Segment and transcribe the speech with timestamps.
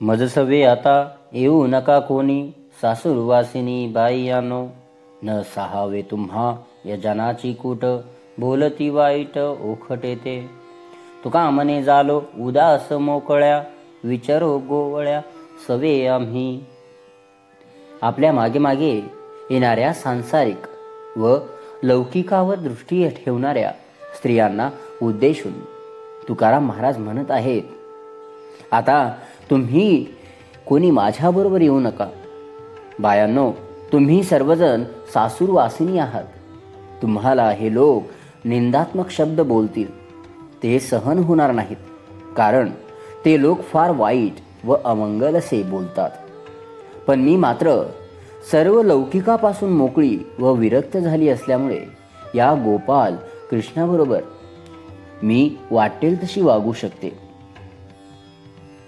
[0.00, 0.96] मजसवे आता
[1.32, 2.42] येऊ नका कोणी.
[2.80, 4.66] सासूरवासिनी बाई यानो
[5.22, 6.54] न सहावे तुम्हा
[6.84, 7.84] यजनाची कूट.
[8.38, 10.38] बोलती वाईट ओखटे ते
[11.24, 13.62] तुका मने झालो उदास मोकळ्या
[14.04, 15.20] विचारो गोवळ्या
[15.66, 16.60] सवे आम्ही.
[18.02, 18.94] आपल्या मागे मागे
[19.50, 21.36] येणाऱ्या सांसारिक व
[21.82, 23.72] लौकिकावर दृष्टी ठेवणाऱ्या
[24.16, 24.68] स्त्रियांना
[25.02, 25.52] उद्देशून
[26.28, 27.62] तुकाराम महाराज म्हणत आहेत.
[28.72, 29.12] आता
[29.50, 30.06] तुम्ही
[30.66, 32.08] कोणी माझ्याबरोबर येऊ नका.
[32.98, 33.52] बायांनो
[33.92, 34.84] तुम्ही सर्वजण
[35.14, 36.24] सासूरवासिनी आहात.
[37.02, 38.02] तुम्हाला हे लोक
[38.44, 40.08] निंदात्मक शब्द बोलतील.
[40.62, 41.76] ते सहन होणार नाहीत
[42.36, 42.70] कारण
[43.24, 46.10] ते लोक फार वाईट व अमंगल असे बोलतात.
[47.06, 47.90] पण मी मात्र
[48.52, 51.80] सर्व लौकिकापासून मोकळी व विरक्त झाली असल्यामुळे
[52.34, 53.16] या गोपाल
[53.50, 54.20] कृष्णाबरोबर
[55.22, 57.27] मी वाटेल तशी वागू शकते.